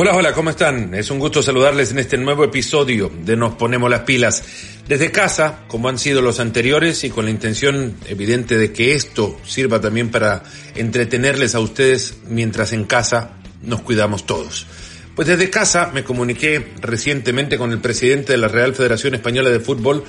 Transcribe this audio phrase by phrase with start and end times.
[0.00, 0.94] Hola, hola, ¿cómo están?
[0.94, 4.44] Es un gusto saludarles en este nuevo episodio de Nos Ponemos las Pilas.
[4.86, 9.40] Desde casa, como han sido los anteriores, y con la intención evidente de que esto
[9.44, 10.44] sirva también para
[10.76, 14.68] entretenerles a ustedes mientras en casa nos cuidamos todos.
[15.16, 19.58] Pues desde casa me comuniqué recientemente con el presidente de la Real Federación Española de
[19.58, 20.04] Fútbol,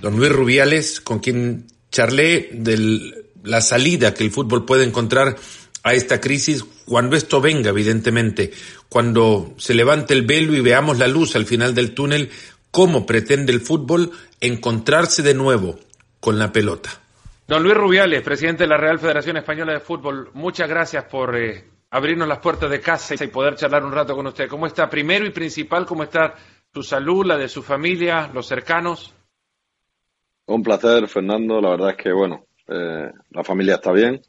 [0.00, 5.36] don Luis Rubiales, con quien charlé de la salida que el fútbol puede encontrar
[5.84, 8.50] a esta crisis cuando esto venga, evidentemente,
[8.88, 12.30] cuando se levante el velo y veamos la luz al final del túnel,
[12.70, 14.10] cómo pretende el fútbol
[14.40, 15.78] encontrarse de nuevo
[16.18, 16.90] con la pelota.
[17.46, 21.64] Don Luis Rubiales, presidente de la Real Federación Española de Fútbol, muchas gracias por eh,
[21.90, 24.48] abrirnos las puertas de casa y poder charlar un rato con usted.
[24.48, 24.88] ¿Cómo está?
[24.88, 26.34] Primero y principal, ¿cómo está
[26.72, 29.14] su salud, la de su familia, los cercanos?
[30.46, 31.60] Un placer, Fernando.
[31.60, 34.22] La verdad es que, bueno, eh, la familia está bien,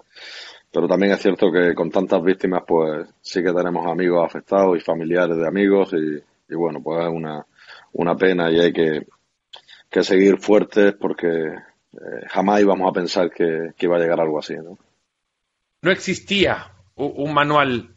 [0.76, 4.82] pero también es cierto que con tantas víctimas, pues sí que tenemos amigos afectados y
[4.82, 7.46] familiares de amigos y, bueno, pues es una,
[7.94, 9.08] una pena y hay que,
[9.90, 14.38] que seguir fuertes porque eh, jamás íbamos a pensar que, que iba a llegar algo
[14.38, 14.78] así, ¿no?
[15.82, 17.96] No existía un manual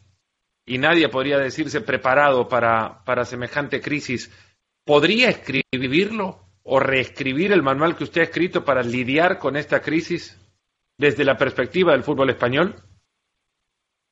[0.65, 4.31] y nadie podría decirse preparado para, para semejante crisis,
[4.85, 10.39] ¿podría escribirlo o reescribir el manual que usted ha escrito para lidiar con esta crisis
[10.99, 12.75] desde la perspectiva del fútbol español?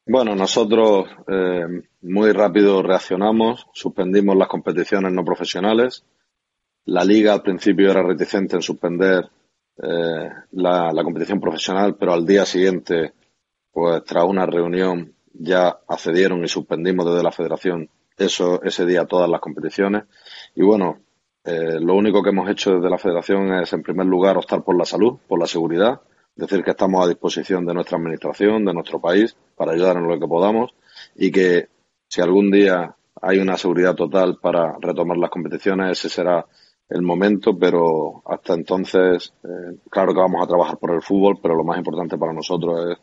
[0.06, 1.66] Bueno, nosotros eh,
[2.04, 6.06] muy rápido reaccionamos, suspendimos las competiciones no profesionales.
[6.86, 9.30] La liga al principio era reticente en suspender
[9.84, 13.14] eh, la, competición profesional, pero al día siguiente
[13.72, 19.30] pues tras una reunión ya accedieron y suspendimos desde la federación eso ese día todas
[19.30, 20.06] las competiciones
[20.56, 20.98] y bueno
[21.44, 24.76] eh, lo único que hemos hecho desde la federación es en primer lugar optar por
[24.76, 26.02] la salud por la seguridad
[26.38, 30.20] decir que estamos a disposición de nuestra administración de nuestro país para ayudar en lo
[30.20, 30.72] que podamos
[31.16, 31.68] y que
[32.08, 36.46] si algún día hay una seguridad total para retomar las competiciones ese será
[36.90, 41.56] el momento, pero hasta entonces, eh, claro que vamos a trabajar por el fútbol, pero
[41.56, 42.98] lo más importante para nosotros es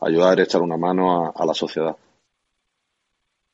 [0.00, 1.96] ayudar y echar una mano a, la sociedad.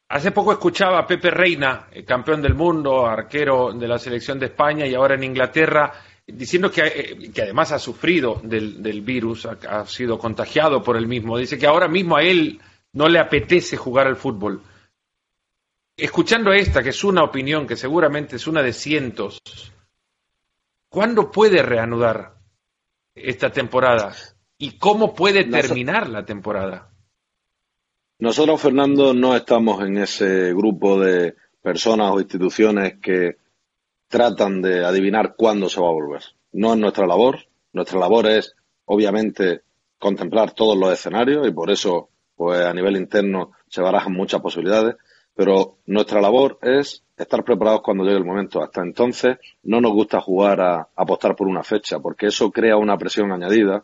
[0.09, 4.47] Hace poco escuchaba a Pepe Reina, eh, campeón del mundo, arquero de la selección de
[4.47, 5.93] España y ahora en Inglaterra,
[6.32, 10.96] diciendo que, eh, que además ha sufrido del, del virus, ha, ha, sido contagiado por
[10.96, 11.38] el mismo.
[11.38, 12.60] Dice que ahora mismo a él
[12.92, 14.62] no le apetece jugar al fútbol.
[15.96, 19.38] Escuchando esta, que es una opinión, que seguramente es una de cientos,
[20.88, 22.34] ¿cuándo puede reanudar
[23.14, 24.14] esta temporada?
[24.56, 26.91] ¿Y cómo puede terminar la temporada?
[28.18, 33.36] Nosotros, Fernando, no estamos en ese grupo de personas o instituciones que
[34.10, 36.22] tratan de adivinar cuándo se va a volver.
[36.53, 37.38] No es nuestra labor.
[37.72, 38.54] Nuestra labor es,
[38.84, 39.62] obviamente,
[39.98, 44.97] contemplar todos los escenarios y por eso, pues a nivel interno se barajan muchas posibilidades.
[45.34, 48.62] Pero nuestra labor es estar preparados cuando llegue el momento.
[48.62, 52.98] Hasta entonces no nos gusta jugar a apostar por una fecha, porque eso crea una
[52.98, 53.82] presión añadida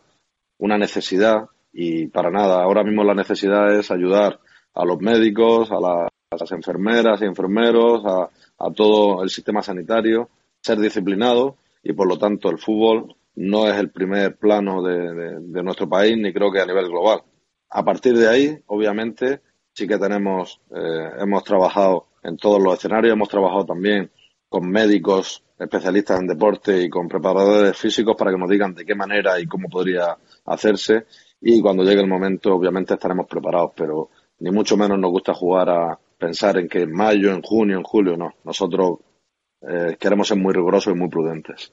[0.59, 2.63] una necesidad y para nada.
[2.63, 4.41] Ahora mismo la necesidad es ayudar
[4.75, 10.29] a los médicos, a, las enfermeras y enfermeros, a, todo el sistema sanitario,
[10.61, 15.89] ser disciplinado y por lo tanto el fútbol no es el primer plano de, nuestro
[15.89, 17.23] país ni creo que a nivel global.
[17.71, 19.41] A partir de ahí, obviamente,
[19.73, 24.11] sí que tenemos, eh, hemos trabajado en todos los escenarios, hemos trabajado también
[24.49, 28.95] con médicos especialistas en deporte y con preparadores físicos para que nos digan de qué
[28.95, 30.17] manera y cómo podría
[30.47, 31.07] hacerse
[31.41, 34.11] y cuando llegue el momento obviamente estaremos preparados, pero
[34.41, 37.83] ni mucho menos nos gusta jugar a pensar en que en mayo, en junio, en
[37.83, 38.35] julio, no.
[38.45, 38.99] Nosotros
[39.63, 41.73] eh, queremos ser muy rigurosos y muy prudentes.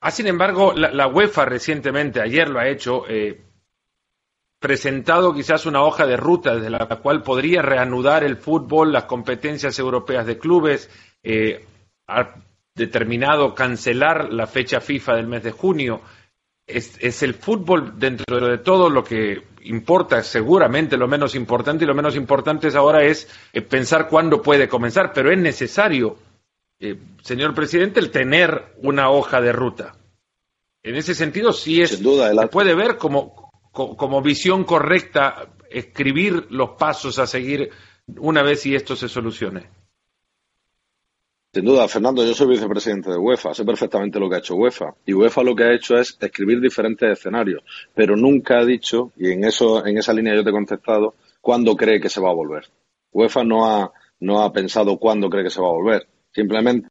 [0.00, 3.40] Ah, sin embargo, la, UEFA recientemente, ayer lo ha hecho, eh,
[4.58, 9.78] presentado quizás una hoja de ruta desde la cual podría reanudar el fútbol, las competencias
[9.78, 10.90] europeas de clubes,
[11.22, 11.64] eh,
[12.08, 12.34] ha
[12.74, 16.00] determinado cancelar la fecha FIFA del mes de junio
[16.66, 21.94] es, el fútbol dentro de todo lo que importa, seguramente lo menos importante, y lo
[21.94, 26.18] menos importante es ahora es eh, pensar cuándo puede comenzar, pero es necesario,
[26.78, 29.96] eh, señor presidente, el tener una hoja de ruta.
[30.82, 36.70] En ese sentido, sí es, Sin duda, puede ver como, como visión correcta escribir los
[36.70, 37.70] pasos a seguir
[38.18, 39.68] una vez y esto se solucione.
[41.54, 44.94] Sin duda, Fernando, yo soy vicepresidente de UEFA, sé perfectamente lo que ha hecho UEFA.
[45.04, 47.62] Y UEFA lo que ha hecho es escribir diferentes escenarios,
[47.94, 51.76] pero nunca ha dicho, y en eso, en esa línea yo te he contestado, cuándo
[51.76, 52.70] cree que se va a volver.
[53.12, 56.08] UEFA no ha, no ha pensado cuándo cree que se va a volver.
[56.30, 56.88] Simplemente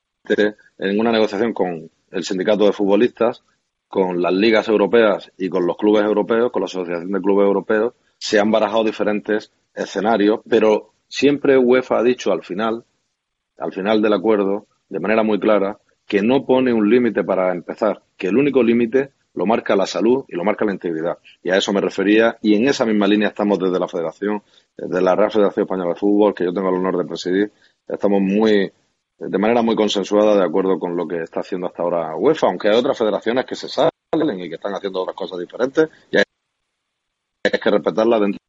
[0.78, 3.42] en una negociación con el sindicato de futbolistas,
[3.88, 7.96] con las ligas europeas y con los clubes europeos, con la Asociación de Clubes Europeos,
[8.20, 12.86] se han barajado diferentes escenarios, pero siempre UEFA ha dicho al final,
[13.62, 15.78] al final del acuerdo, de manera muy clara,
[16.08, 20.26] que no pone un límite para empezar, que el único límite lo marca la salud
[20.28, 21.20] y lo marca la integridad.
[21.42, 24.44] Y a eso me refería, y en esa misma línea estamos desde la Federación,
[24.76, 27.52] desde la Real Federación Española de Fútbol, que yo tengo el honor de presidir,
[27.88, 28.72] estamos muy,
[29.20, 32.70] de manera muy consensuada de acuerdo con lo que está haciendo hasta ahora UEFA, aunque
[32.70, 33.92] hay otras federaciones que se salen
[34.40, 36.24] y que están haciendo otras cosas diferentes, y hay
[37.60, 38.40] que respetarla dentro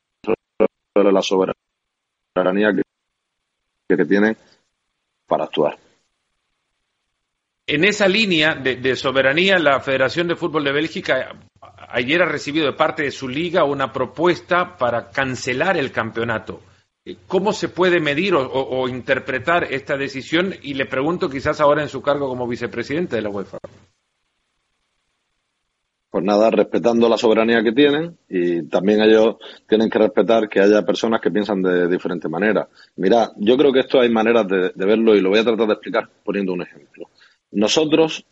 [0.96, 2.82] de la soberanía que,
[3.96, 4.36] que tienen
[5.32, 5.78] para actuar.
[7.66, 11.34] En esa línea de, soberanía, la Federación de Fútbol de Bélgica
[11.88, 16.60] ayer ha recibido de parte de su liga una propuesta para cancelar el campeonato.
[17.26, 20.54] ¿Cómo se puede medir o, interpretar esta decisión?
[20.60, 23.56] Y le pregunto quizás ahora en su cargo como vicepresidente de la UEFA.
[26.12, 29.36] Pues nada, respetando la soberanía que tienen y también ellos
[29.66, 32.68] tienen que respetar que haya personas que piensan de diferente manera.
[32.96, 35.72] Mira, yo creo que esto hay maneras de verlo y lo voy a tratar de
[35.72, 37.08] explicar poniendo un ejemplo.
[37.52, 38.26] Nosotros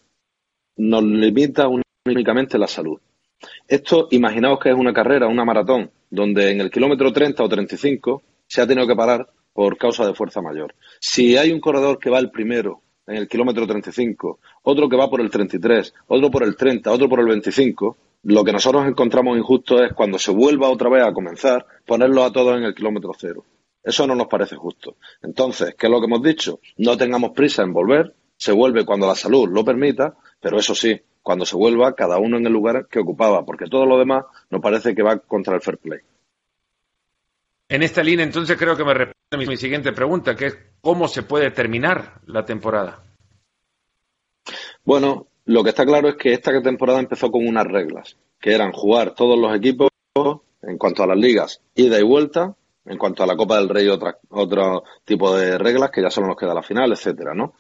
[0.77, 1.69] nos limita
[2.05, 3.01] únicamente la salud.
[3.67, 8.23] Esto, imaginaos que es una carrera, una maratón, donde en el kilómetro 30 o 35
[8.47, 10.75] se ha tenido que parar por causa de fuerza mayor.
[10.99, 15.11] Si hay un corredor que va el primero en el kilómetro 35, otro que va
[15.11, 19.37] por el 33, otro por el 30, otro por el 25, lo que nosotros encontramos
[19.37, 23.13] injusto es cuando se vuelva otra vez a comenzar, ponerlo a todos en el kilómetro
[23.19, 23.45] cero.
[23.83, 24.97] Eso no nos parece justo.
[25.23, 26.61] Entonces, ¿qué es lo que hemos dicho?
[26.77, 31.01] No tengamos prisa en volver, se vuelve cuando la salud lo permita, pero eso sí,
[31.23, 34.61] cuando se vuelva cada uno en el lugar que ocupaba, porque todo lo demás nos
[34.61, 36.01] parece que va contra el fair play.
[37.71, 41.23] En esta línea, entonces, creo que me responde mi, siguiente pregunta, que es cómo se
[41.23, 43.05] puede terminar la temporada.
[44.85, 48.73] Bueno, lo que está claro es que esta temporada empezó con unas reglas, que eran
[48.73, 49.89] jugar todos los equipos
[50.63, 52.57] en cuanto a las ligas, ida y vuelta,
[52.87, 56.27] en cuanto a la Copa del Rey, otra, otro tipo de reglas que ya solo
[56.27, 57.55] nos queda la final, etcétera, ¿no?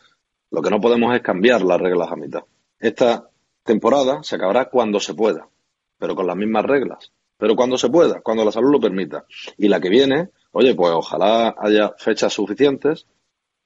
[0.51, 2.43] Lo que no podemos es cambiar las reglas a mitad.
[2.81, 3.31] Esta
[3.62, 5.47] temporada se acabará cuando se pueda,
[5.99, 7.12] pero con las mismas reglas.
[7.41, 9.25] Pero cuando se pueda, cuando la salud lo permita.
[9.57, 13.07] Y la que viene, oye, pues ojalá haya fechas suficientes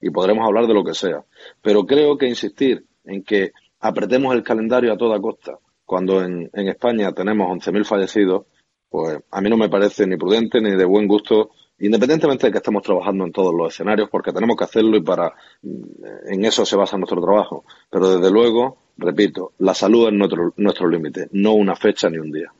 [0.01, 1.23] y podremos hablar de lo que sea.
[1.61, 3.51] Pero creo que insistir en que
[3.81, 8.45] apretemos el calendario a toda costa, cuando en, en España tenemos 11.000 fallecidos,
[8.89, 12.59] pues a mí no me parece ni prudente ni de buen gusto independientemente de que
[12.59, 16.65] estemos trabajando en todos los escenarios, porque tenemos que hacerlo y para mm, en eso
[16.65, 17.65] se basa nuestro trabajo.
[17.89, 22.31] Pero desde luego, repito, la salud es nuestro, nuestro límite, no una fecha ni un
[22.31, 22.53] día.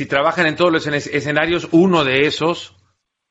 [0.00, 2.74] Si trabajan en todos los escenarios, uno de esos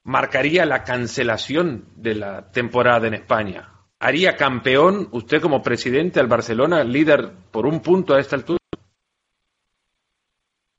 [0.04, 3.74] marcaría la cancelación de la temporada en España.
[3.98, 8.60] ¿Haría campeón usted como presidente al Barcelona, líder por un punto a esta altura?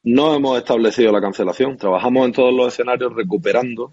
[0.04, 1.76] No hemos establecido la cancelación.
[1.76, 3.92] Trabajamos en todos los escenarios recuperando,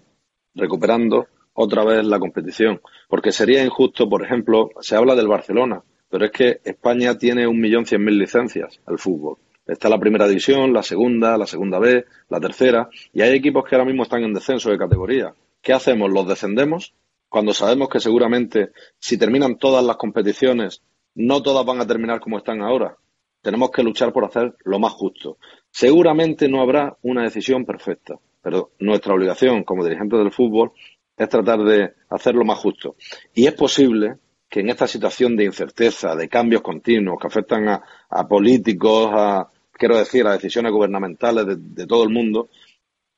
[0.54, 2.80] recuperando otra vez la competición.
[3.08, 7.60] Porque sería injusto, por ejemplo, se habla del Barcelona, pero es que España tiene un
[7.60, 9.38] millón cien mil licencias al fútbol.
[9.68, 13.74] Está la primera división, la segunda, la segunda B, la tercera, y hay equipos que
[13.76, 15.34] ahora mismo están en descenso de categoría.
[15.60, 16.10] ¿Qué hacemos?
[16.10, 16.94] ¿Los descendemos?
[17.28, 20.82] Cuando sabemos que seguramente si terminan todas las competiciones,
[21.14, 22.96] no todas van a terminar como están ahora.
[23.42, 25.36] Tenemos que luchar por hacer lo más justo.
[25.70, 30.72] Seguramente no habrá una decisión perfecta, pero nuestra obligación como dirigentes del fútbol
[31.14, 32.96] es tratar de hacerlo más justo.
[33.34, 34.16] Y es posible
[34.48, 39.96] que en esta situación de incerteza, de cambios continuos que afectan a, políticos, a, quiero
[39.96, 42.50] decir, a decisiones gubernamentales de, todo el mundo,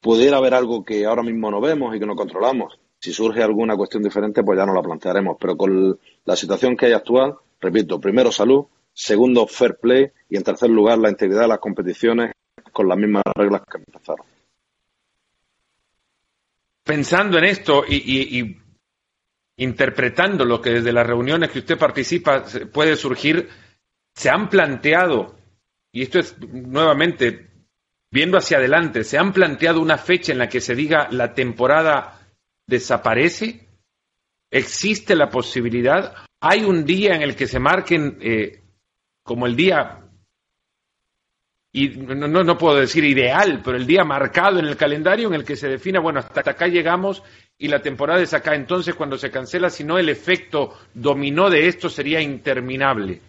[0.00, 2.79] pudiera haber algo que ahora mismo no vemos y que no controlamos.
[2.99, 5.37] Si surge alguna cuestión diferente, pues ya no la plantearemos.
[5.40, 10.45] Pero con la situación que hay actual, repito, primero salud, segundo fair play y en
[10.45, 12.33] tercer lugar la integridad de las competiciones
[12.71, 14.26] con las mismas reglas que empezaron.
[16.85, 18.57] Pensando en esto y,
[19.57, 23.49] interpretando lo que desde las reuniones que usted participa puede surgir,
[24.14, 25.37] se han planteado,
[25.92, 27.49] y esto es nuevamente
[28.11, 32.20] viendo hacia adelante, ¿se han planteado una fecha en la que se diga la temporada
[32.66, 33.68] desaparece?
[34.50, 36.14] ¿Existe la posibilidad?
[36.40, 38.62] ¿Hay un día en el que se marquen eh,
[39.23, 40.00] como el día
[41.73, 45.44] y no, no, puedo decir ideal, pero el día marcado en el calendario en el
[45.44, 47.23] que se defina, bueno, hasta acá llegamos
[47.56, 48.56] y la temporada es acá.
[48.56, 53.20] Entonces, cuando se cancela, si no, el efecto dominó de esto sería interminable.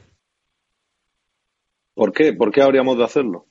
[1.93, 2.33] ¿Por qué?
[2.33, 3.45] ¿Por qué habríamos de hacerlo?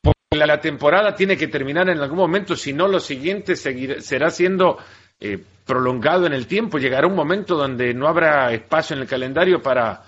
[0.00, 4.78] Porque la, temporada tiene que terminar en algún momento, si no, lo siguiente será siendo
[5.18, 6.78] eh, prolongado en el tiempo.
[6.78, 10.02] Llegará un momento donde no habrá espacio en el calendario para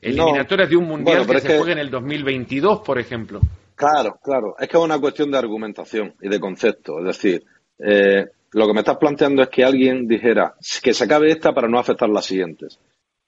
[0.00, 3.40] eliminatorias de un mundial que se juegue en el 2022, por ejemplo.
[3.74, 4.56] Claro, claro.
[4.58, 6.98] Es que es una cuestión de argumentación y de concepto.
[6.98, 7.44] Es decir,
[7.78, 11.68] eh, lo que me estás planteando es que alguien dijera que se acabe esta para
[11.68, 12.78] no afectar las siguientes.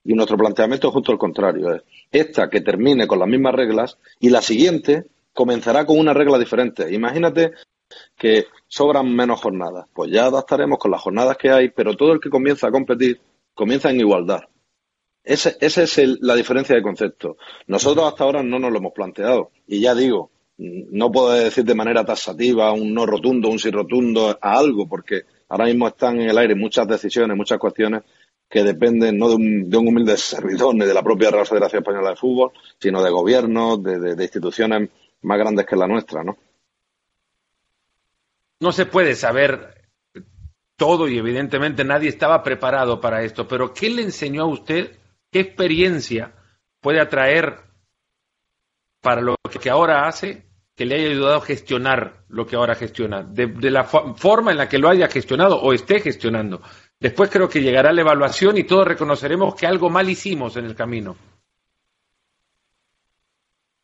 [0.03, 1.73] Y nuestro planteamiento es justo al contrario.
[1.73, 6.37] Es esta que termine con las mismas reglas y la siguiente comenzará con una regla
[6.37, 6.93] diferente.
[6.93, 7.53] Imagínate
[8.17, 9.87] que sobran menos jornadas.
[9.93, 13.21] Pues ya adaptaremos con las jornadas que hay, pero todo el que comienza a competir
[13.53, 14.41] comienza en igualdad.
[15.23, 17.37] Esa es la diferencia de concepto.
[17.67, 19.51] Nosotros hasta ahora no nos lo hemos planteado.
[19.67, 24.37] Y ya digo, no puedo decir de manera taxativa un no rotundo, un sí rotundo
[24.41, 28.03] a algo, porque ahora mismo están en el aire muchas decisiones, muchas cuestiones
[28.49, 32.15] que dependen no de un, humilde servidor ni de la propia Real Federación Española de
[32.15, 34.89] Fútbol, sino de gobiernos, de, de instituciones
[35.21, 36.37] más grandes que la nuestra, ¿no?
[38.59, 39.83] No se puede saber
[40.75, 44.97] todo y evidentemente nadie estaba preparado para esto, pero ¿qué le enseñó a usted?
[45.31, 46.33] ¿Qué experiencia
[46.79, 47.59] puede atraer
[49.01, 50.45] para lo que ahora hace
[50.75, 54.67] que le haya ayudado a gestionar lo que ahora gestiona, de, la forma en la
[54.67, 56.61] que lo haya gestionado o esté gestionando.
[57.03, 60.73] Después creo que llegará la evaluación y todos reconoceremos que algo mal hicimos en el
[60.73, 61.17] camino.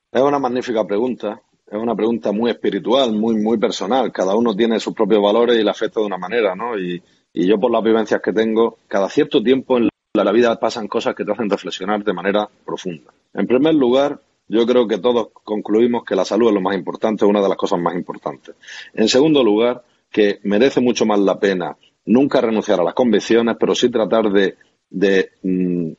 [0.10, 1.42] Es una magnífica pregunta.
[1.70, 4.14] Es una pregunta muy espiritual, muy, muy personal.
[4.14, 6.80] Cada uno tiene sus propios valores y la afecta de una manera, ¿no?
[6.80, 10.88] Y, y yo, por las vivencias que tengo, cada cierto tiempo en la vida pasan
[10.88, 13.12] cosas que te hacen reflexionar de manera profunda.
[13.34, 17.26] En primer lugar, yo creo que todos concluimos que la salud es lo más importante,
[17.26, 18.56] una de las cosas más importantes.
[18.94, 21.76] En segundo lugar, que merece mucho más la pena
[22.10, 24.56] nunca renunciar a las convicciones, pero sí tratar de,
[24.90, 25.92] de mm,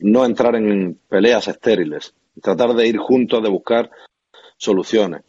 [0.00, 3.90] no entrar en peleas estériles, tratar de ir juntos, de buscar
[4.58, 5.22] soluciones.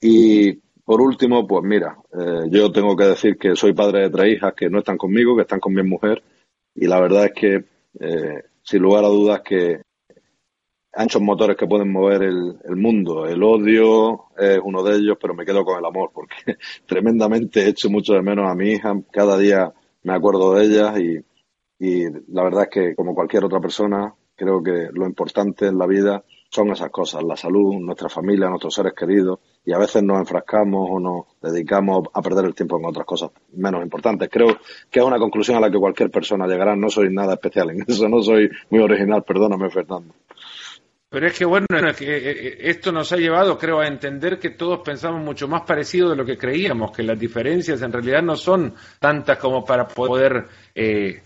[0.00, 0.52] Y
[0.84, 4.54] por último, pues mira, eh, yo tengo que decir que soy padre de tres hijas
[4.54, 6.22] que no están conmigo, que están con mi mujer,
[6.74, 7.64] y la verdad es que,
[8.00, 9.82] eh, sin lugar a dudas, que
[10.94, 13.26] anchos motores que pueden mover el, el, mundo.
[13.26, 16.34] El odio es uno de ellos, pero me quedo con el amor, porque
[16.86, 18.94] tremendamente he hecho mucho de menos a mi hija.
[19.10, 19.72] Cada día
[20.02, 21.18] me acuerdo de ellas y,
[21.78, 25.86] y la verdad es que, como cualquier otra persona, creo que lo importante en la
[25.86, 30.18] vida son esas cosas, la salud, nuestra familia, nuestros seres queridos, y a veces nos
[30.18, 34.28] enfrascamos o nos dedicamos a perder el tiempo en otras cosas menos importantes.
[34.30, 34.58] Creo
[34.90, 36.76] que es una conclusión a la que cualquier persona llegará.
[36.76, 40.12] No soy nada especial en eso, no soy muy original, perdóname, Fernando.
[41.12, 44.48] Pero es que bueno, que eh, eh, esto nos ha llevado, creo, a entender que
[44.48, 48.34] todos pensamos mucho más parecido de lo que creíamos, que las diferencias en realidad no
[48.34, 51.22] son tantas como para poder eh,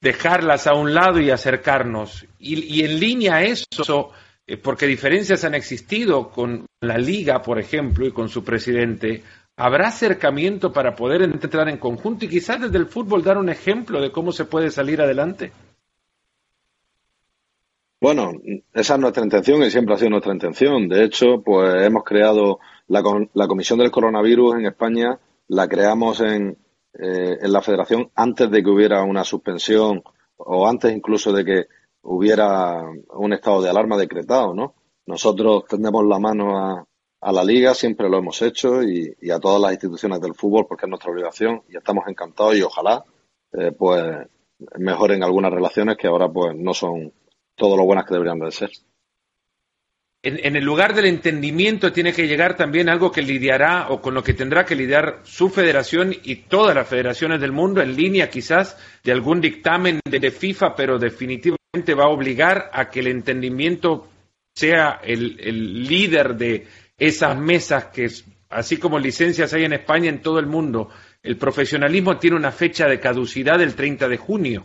[0.00, 2.26] dejarlas a un lado y acercarnos.
[2.40, 4.10] Y, en línea a eso,
[4.64, 9.22] porque diferencias han existido con la liga, por ejemplo, y con su presidente,
[9.56, 14.00] ¿habrá acercamiento para poder entrar en conjunto y quizás desde el fútbol dar un ejemplo
[14.00, 15.52] de cómo se puede salir adelante?
[18.02, 18.32] Bueno,
[18.74, 20.88] esa es nuestra intención y siempre ha sido nuestra intención.
[20.88, 23.00] De hecho, pues hemos creado la,
[23.32, 26.58] la Comisión del Coronavirus en España, la creamos en,
[26.94, 30.02] eh, en la Federación antes de que hubiera una suspensión
[30.36, 31.66] o antes incluso de que
[32.02, 34.74] hubiera un estado de alarma decretado, ¿no?
[35.06, 39.62] Nosotros tendemos la mano a, la Liga, siempre lo hemos hecho y, y, a todas
[39.62, 43.04] las instituciones del fútbol porque es nuestra obligación y estamos encantados y ojalá
[43.52, 44.26] eh, pues
[44.78, 47.12] mejoren algunas relaciones que ahora pues no son
[47.56, 48.70] todo lo buenas que deberían de ser.
[50.24, 54.22] En, el lugar del entendimiento tiene que llegar también algo que lidiará o con lo
[54.22, 58.78] que tendrá que lidiar su federación y todas las federaciones del mundo en línea quizás
[59.02, 64.08] de algún dictamen de, FIFA, pero definitivamente va a obligar a que el entendimiento
[64.54, 68.08] sea el, el líder de esas mesas que,
[68.48, 70.88] así como licencias hay en España, en todo el mundo,
[71.20, 74.64] el profesionalismo tiene una fecha de caducidad del 30 de junio.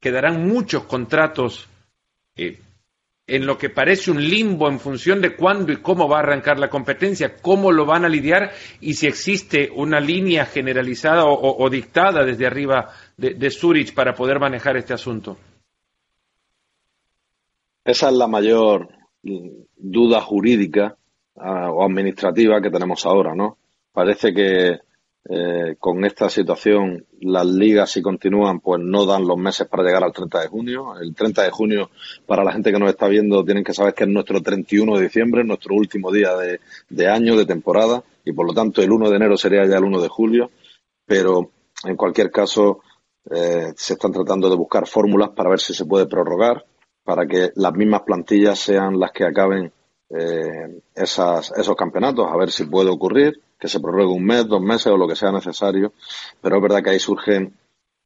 [0.00, 1.68] Quedarán muchos contratos
[2.38, 2.58] eh,
[3.28, 6.58] en lo que parece un limbo en función de cuándo y cómo va a arrancar
[6.58, 12.24] la competencia, cómo lo van a lidiar y si existe una línea generalizada o, dictada
[12.24, 15.36] desde arriba de, Zurich para poder manejar este asunto.
[17.84, 18.88] Esa es la mayor
[19.22, 20.96] duda jurídica
[21.36, 23.58] ah, o administrativa que tenemos ahora, ¿no?
[23.92, 24.78] Parece que
[25.30, 30.02] eh, con esta situación, las ligas, si continúan, pues no dan los meses para llegar
[30.02, 30.98] al 30 de junio.
[30.98, 31.90] El 30 de junio,
[32.24, 35.02] para la gente que nos está viendo, tienen que saber que es nuestro 31 de
[35.02, 36.30] diciembre, nuestro último día
[36.88, 39.84] de, año, de temporada, y por lo tanto el 1 de enero sería ya el
[39.84, 40.50] 1 de julio.
[41.04, 41.50] Pero
[41.84, 42.80] en cualquier caso,
[43.30, 46.64] eh, se están tratando de buscar fórmulas para ver si se puede prorrogar,
[47.04, 49.70] para que las mismas plantillas sean las que acaben
[50.08, 54.60] eh, esas, esos campeonatos, a ver si puede ocurrir que se prorrogue un mes, dos
[54.60, 55.92] meses o lo que sea necesario,
[56.40, 57.54] pero es verdad que ahí surgen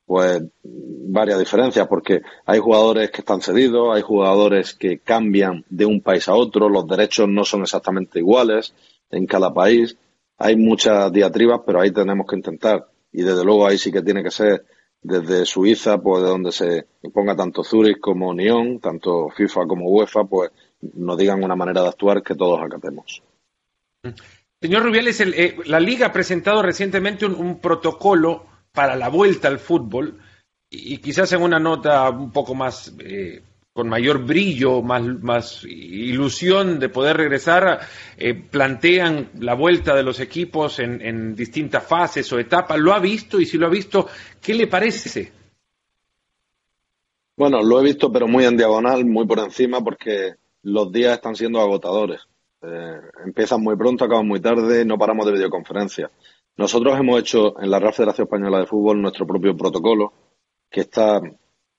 [0.04, 6.00] pues varias diferencias, porque hay jugadores que están cedidos, hay jugadores que cambian de un
[6.00, 8.74] país a otro, los derechos no son exactamente iguales
[9.10, 9.96] en cada país,
[10.38, 14.22] hay muchas diatribas, pero ahí tenemos que intentar, y desde luego ahí sí que tiene
[14.22, 14.64] que ser
[15.02, 20.24] desde Suiza, pues de donde se imponga tanto Zurich como Nyon, tanto FIFA como UEFA,
[20.24, 20.50] pues
[20.94, 23.22] nos digan una manera de actuar que todos acatemos.
[24.62, 30.20] Señor Rubiales, eh, la Liga ha presentado recientemente un protocolo para la vuelta al fútbol
[30.70, 33.42] y, quizás en una nota un poco más eh,
[33.72, 37.80] con mayor brillo, más, más ilusión de poder regresar,
[38.16, 42.78] eh, plantean la vuelta de los equipos en, en, distintas fases o etapas.
[42.78, 43.40] ¿Lo ha visto?
[43.40, 44.06] Y si lo ha visto,
[44.40, 45.32] ¿qué le parece?
[47.36, 51.34] Bueno, lo he visto, pero muy en diagonal, muy por encima, porque los días están
[51.34, 52.20] siendo agotadores.
[52.62, 56.10] Eh, empiezan muy pronto, acaban muy tarde, no paramos de videoconferencia.
[56.56, 60.12] Nosotros hemos hecho en la Real Federación Española de Fútbol nuestro propio protocolo,
[60.70, 61.20] que está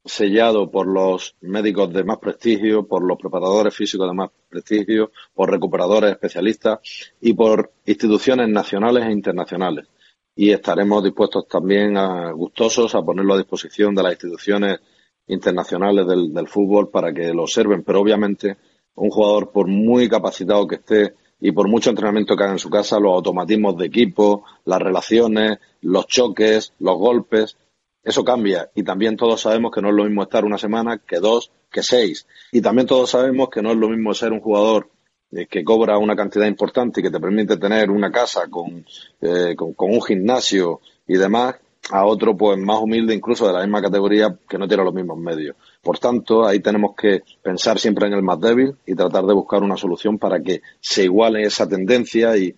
[0.03, 5.49] sellado por los médicos de más prestigio, por los preparadores físicos de más prestigio, por
[5.49, 6.79] recuperadores especialistas
[7.21, 9.87] y por instituciones nacionales e internacionales.
[10.35, 14.79] Y estaremos dispuestos también a gustosos a ponerlo a disposición de las instituciones
[15.27, 17.83] internacionales del, del fútbol para que lo observen.
[17.83, 18.57] Pero obviamente
[18.95, 22.69] un jugador, por muy capacitado que esté y por mucho entrenamiento que haga en su
[22.69, 27.57] casa, los automatismos de equipo, las relaciones, los choques, los golpes,
[28.03, 28.69] eso cambia.
[28.75, 31.83] Y también todos sabemos que no es lo mismo estar una semana que dos, que
[31.83, 32.27] seis.
[32.51, 34.89] Y también todos sabemos que no es lo mismo ser un jugador
[35.31, 38.85] eh, que cobra una cantidad importante y que te permite tener una casa con,
[39.21, 41.55] eh, con, con un gimnasio y demás,
[41.91, 45.17] a otro pues más humilde incluso de la misma categoría que no tiene los mismos
[45.17, 45.55] medios.
[45.81, 49.63] Por tanto, ahí tenemos que pensar siempre en el más débil y tratar de buscar
[49.63, 52.55] una solución para que se iguale esa tendencia y,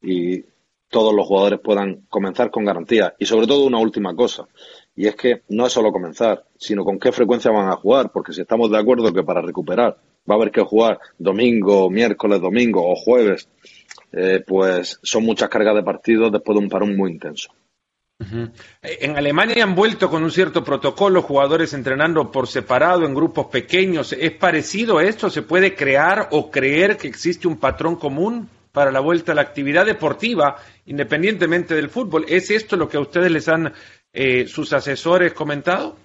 [0.00, 0.44] y
[0.88, 3.14] todos los jugadores puedan comenzar con garantía.
[3.18, 4.46] Y sobre todo una última cosa,
[4.94, 8.32] y es que no es solo comenzar, sino con qué frecuencia van a jugar, porque
[8.32, 9.96] si estamos de acuerdo que para recuperar
[10.30, 13.48] va a haber que jugar domingo, miércoles, domingo o jueves,
[14.12, 17.50] eh, pues son muchas cargas de partidos después de un parón muy intenso.
[18.82, 24.12] En Alemania han vuelto con un cierto protocolo, jugadores entrenando por separado en grupos pequeños.
[24.12, 25.30] ¿Es parecido a esto?
[25.30, 29.42] ¿Se puede crear o creer que existe un patrón común para la vuelta a la
[29.42, 30.56] actividad deportiva,
[30.86, 32.24] independientemente del fútbol?
[32.28, 33.72] ¿Es esto lo que a ustedes les han
[34.12, 35.96] eh, sus asesores comentado?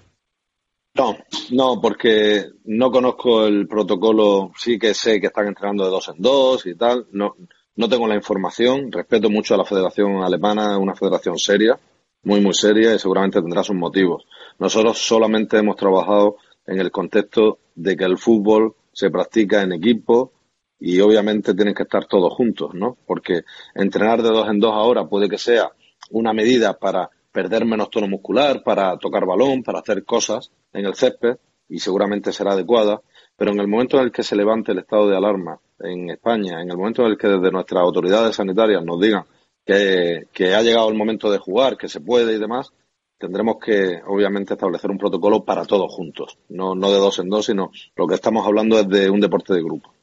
[0.93, 1.15] No,
[1.51, 4.51] no, porque no conozco el protocolo.
[4.57, 7.07] Sí que sé que están entrenando de dos en dos y tal.
[7.11, 7.35] No,
[7.75, 8.91] no tengo la información.
[8.91, 11.79] Respeto mucho a la Federación Alemana, una federación seria
[12.27, 14.25] muy, muy seria y seguramente tendrá sus motivos.
[14.59, 16.35] Nosotros solamente hemos trabajado
[16.65, 20.33] en el contexto de que el fútbol se practica en equipo
[20.77, 22.97] y obviamente tienen que estar todos juntos, ¿no?
[23.07, 25.71] Porque entrenar de dos en dos ahora puede que sea
[26.11, 30.95] una medida para perder menos tono muscular, para tocar balón, para hacer cosas en el
[30.95, 31.37] césped
[31.69, 32.99] y seguramente será adecuada,
[33.37, 36.61] pero en el momento en el que se levante el estado de alarma en España,
[36.61, 39.23] en el momento en el que desde nuestras autoridades sanitarias nos digan
[39.67, 42.71] que, ha llegado el momento de jugar, que se puede y demás,
[43.17, 47.47] tendremos que, obviamente, establecer un protocolo para todos juntos, no, no de dos en dos,
[47.47, 49.93] sino lo que estamos hablando es de un deporte de grupo.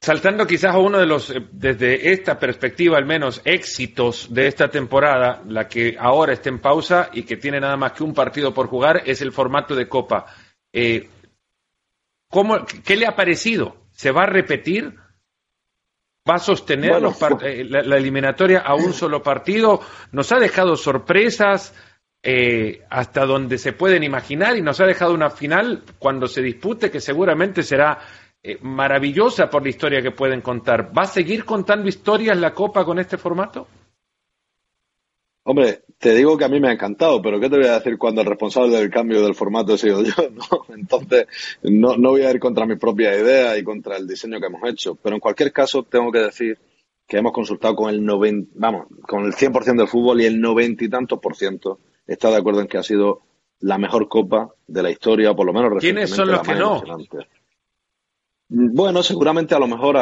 [0.00, 4.68] Saltando quizás a uno de los, eh, desde esta perspectiva al menos, éxitos de esta
[4.68, 8.54] temporada, la que ahora está en pausa y que tiene nada más que un partido
[8.54, 10.26] por jugar, es el formato de Copa.
[10.72, 11.08] Eh,
[12.30, 13.88] ¿cómo, ¿Qué le ha parecido?
[13.90, 14.94] ¿Se va a repetir?
[16.28, 17.02] ¿Va a sostener
[17.42, 19.80] eh, la, eliminatoria a un solo partido?
[20.12, 21.74] Nos ha dejado sorpresas
[22.22, 26.90] eh, hasta donde se pueden imaginar y nos ha dejado una final cuando se dispute
[26.90, 27.98] que seguramente será
[28.42, 30.92] eh, maravillosa por la historia que pueden contar.
[30.96, 33.68] ¿Va a seguir contando historias la Copa con este formato?
[35.50, 37.96] Hombre, te digo que a mí me ha encantado, pero ¿qué te voy a decir
[37.96, 40.12] cuando el responsable del cambio del formato he sido yo?
[40.30, 40.74] ¿no?
[40.74, 41.26] Entonces,
[41.62, 44.62] no, no voy a ir contra mi propia idea y contra el diseño que hemos
[44.68, 44.96] hecho.
[44.96, 46.58] Pero en cualquier caso, tengo que decir
[47.06, 50.84] que hemos consultado con el 90, vamos, con el 100% del fútbol y el 90
[50.84, 53.22] y tantos por ciento está de acuerdo en que ha sido
[53.60, 56.82] la mejor copa de la historia, o por lo menos ¿Quiénes son los que no?
[58.50, 59.96] Bueno, seguramente a lo mejor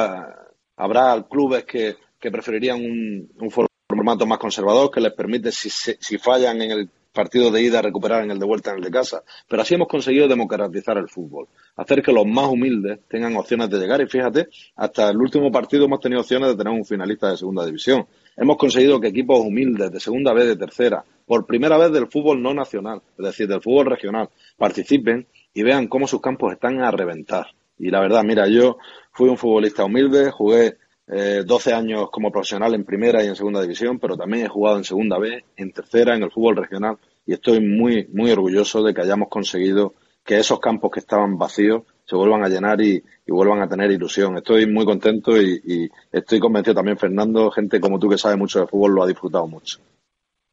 [0.75, 3.51] habrá clubes que, que preferirían un, un
[3.89, 8.25] formato más conservador que les permite, si, si fallan en el partido de ida, recuperar
[8.25, 9.23] en el de vuelta en el de casa.
[9.49, 13.79] Pero así hemos conseguido democratizar el fútbol, hacer que los más humildes tengan opciones de
[13.79, 14.01] llegar.
[14.03, 17.65] Y fíjate, hasta el último partido hemos tenido opciones de tener un finalista de segunda
[17.65, 18.07] división.
[18.37, 22.43] Hemos conseguido que equipos humildes de segunda vez, de tercera, por primera vez del fútbol
[22.43, 26.91] no nacional, es decir, del fútbol regional, participen y vean cómo sus campos están a
[26.91, 27.47] reventar.
[27.79, 28.79] Y la verdad, mira, yo
[29.13, 30.77] fui un futbolista humilde, jugué
[31.09, 34.79] eh, 12 años como profesional en primera y en segunda división, pero también he jugado
[34.79, 36.99] en segunda B, en tercera, en el fútbol regional.
[37.25, 41.85] y estoy muy, muy orgulloso de que hayamos conseguido que esos campos que estaban vacíos
[42.05, 44.37] se vuelvan a llenar y, vuelvan a tener ilusión.
[44.37, 48.67] Estoy muy contento y, estoy convencido también, Fernando, gente como tú que sabe mucho de
[48.67, 49.79] fútbol lo ha disfrutado mucho.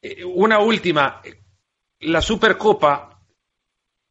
[0.02, 1.22] Eh, una última.
[2.02, 3.22] La Supercopa,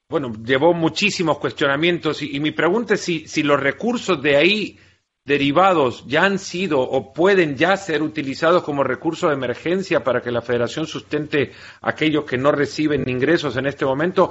[0.08, 4.78] bueno, llevó muchísimos cuestionamientos y, mi pregunta es si, si los recursos de ahí
[5.24, 10.32] derivados ya han sido o pueden ya ser utilizados como recurso de emergencia para que
[10.32, 14.30] la federación sustente aquellos que no reciben ingresos en este momento.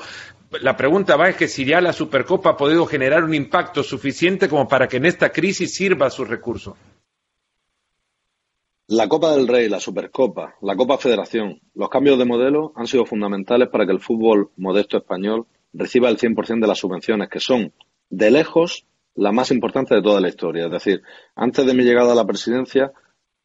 [0.62, 4.50] La pregunta va es que si ya la Supercopa ha podido generar un impacto suficiente
[4.50, 6.76] como para que en esta crisis sirva sus recursos.
[8.88, 13.06] La Copa del Rey, la Supercopa, la Copa Federación, los cambios de modelo han sido
[13.06, 17.72] fundamentales para que el fútbol modesto español reciba el 100% de las subvenciones, que son
[18.10, 20.66] de lejos la más importante de toda la historia.
[20.66, 21.02] Es decir,
[21.36, 22.92] antes de mi llegada a la presidencia,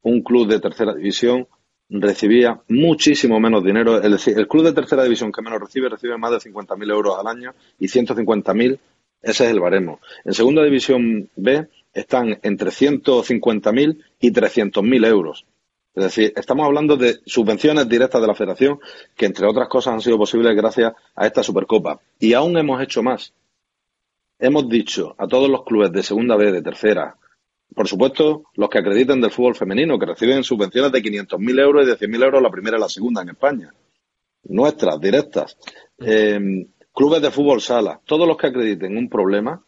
[0.03, 1.49] un club de tercera división
[1.89, 4.01] recibía muchísimo menos dinero.
[4.01, 7.17] Es decir, el club de tercera división que menos recibe, recibe más de 50.000 euros
[7.19, 8.79] al año y 150.000,
[9.23, 10.01] ese es el baremo.
[10.25, 15.47] En segunda división B están entre 150.000 y 300.000 euros.
[15.95, 18.79] Es decir, estamos hablando de subvenciones directas de la federación
[19.17, 22.01] que, entre otras cosas, han sido posibles gracias a esta Supercopa.
[22.19, 23.33] Y aún hemos hecho más
[24.39, 27.17] hemos dicho a todos los clubes de segunda B, de tercera,
[27.75, 31.91] por supuesto, los que acrediten del fútbol femenino, que reciben subvenciones de 500.000 euros y
[31.91, 33.73] de 100.000 euros la primera y la segunda en España.
[34.45, 35.59] Nuestras, directas.
[35.99, 39.63] Eh, clubes de fútbol sala, todos los que acrediten un problema,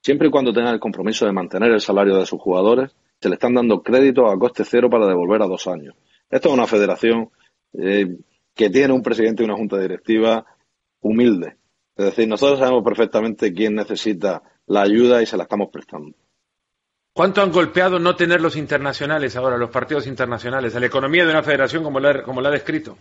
[0.00, 3.34] siempre y cuando tengan el compromiso de mantener el salario de sus jugadores, se le
[3.34, 5.94] están dando créditos a coste cero para devolver a dos años.
[6.30, 7.28] Esto es una federación
[7.74, 8.16] eh,
[8.54, 10.46] que tiene un presidente y una junta directiva
[11.00, 11.56] humilde,
[12.00, 16.16] es decir, nosotros sabemos perfectamente quién necesita la ayuda y se la estamos prestando.
[17.12, 21.32] ¿Cuánto han golpeado no tener los internacionales ahora, los partidos internacionales, a la economía de
[21.32, 22.96] una federación como la, como la ha descrito?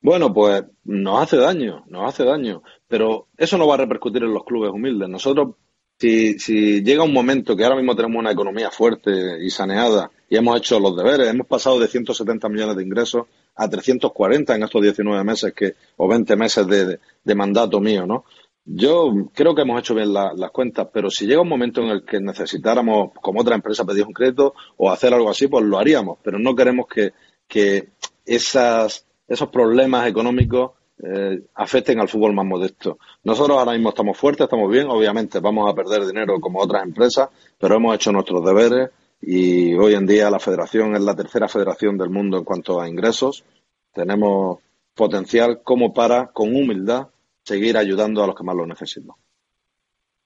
[0.00, 4.34] Bueno, pues nos hace daño, nos hace daño, pero eso no va a repercutir en
[4.34, 5.08] los clubes humildes.
[5.08, 5.56] Nosotros,
[5.98, 10.36] si, si llega un momento que ahora mismo tenemos una economía fuerte y saneada y
[10.36, 14.82] hemos hecho los deberes, hemos pasado de 170 millones de ingresos a 340 en estos
[14.82, 18.24] 19 meses que, o 20 meses de, mandato mío, ¿no?
[18.66, 22.04] Yo creo que hemos hecho bien las cuentas, pero si llega un momento en el
[22.04, 26.18] que necesitáramos, como otra empresa, pedir un crédito o hacer algo así, pues lo haríamos,
[26.22, 27.12] pero no queremos que,
[27.46, 27.90] que
[28.24, 32.98] esas, esos problemas económicos eh, afecten al fútbol más modesto.
[33.24, 37.28] Nosotros ahora mismo estamos fuertes, estamos bien, obviamente vamos a perder dinero como otras empresas,
[37.58, 38.90] pero hemos hecho nuestros deberes,
[39.26, 42.88] y hoy en día la federación es la tercera federación del mundo en cuanto a
[42.88, 43.44] ingresos.
[43.92, 44.58] Tenemos
[44.94, 47.08] potencial como para, con humildad,
[47.42, 49.16] seguir ayudando a los que más lo necesitan.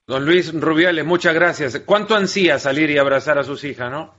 [0.07, 1.81] Don Luis Rubiales, muchas gracias.
[1.81, 4.15] ¿Cuánto ansía salir y abrazar a sus hijas, no?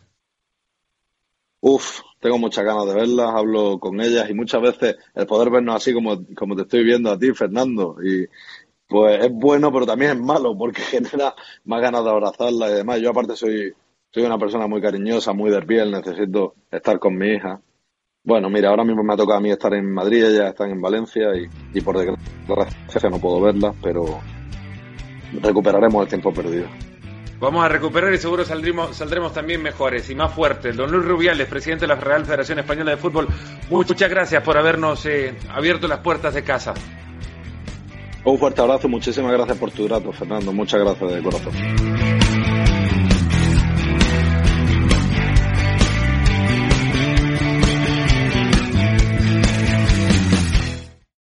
[1.62, 5.76] Uf, tengo muchas ganas de verlas, hablo con ellas y muchas veces el poder vernos
[5.76, 8.26] así como, como te estoy viendo a ti, Fernando, y
[8.88, 13.02] pues es bueno, pero también es malo porque genera más ganas de abrazarlas y demás.
[13.02, 13.74] Yo aparte soy
[14.12, 17.62] soy una persona muy cariñosa, muy de piel, necesito estar con mi hija.
[18.24, 20.82] Bueno, mira, ahora mismo me ha tocado a mí estar en Madrid, ellas están en
[20.82, 24.20] Valencia y, y por desgracia no puedo verlas, pero
[25.42, 26.68] recuperaremos el tiempo perdido.
[27.40, 30.76] Vamos a recuperar y seguro saldremos, saldremos también mejores y más fuertes.
[30.76, 33.28] Don Luis Rubiales, presidente de la Real Federación Española de Fútbol,
[33.70, 36.74] muchas gracias por habernos eh, abierto las puertas de casa.
[38.26, 40.52] Un fuerte abrazo, muchísimas gracias por tu trato, Fernando.
[40.52, 42.29] Muchas gracias de corazón.